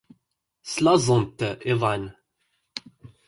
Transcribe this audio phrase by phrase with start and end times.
[0.71, 1.39] Slaẓent
[1.71, 2.03] iḍan.